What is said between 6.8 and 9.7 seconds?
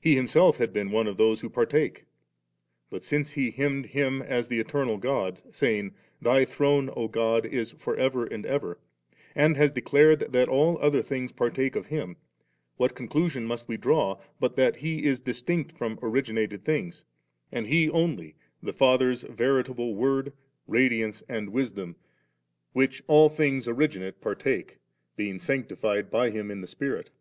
O God, is for ever and ever,' and has